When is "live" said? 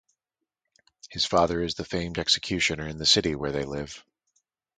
3.65-4.03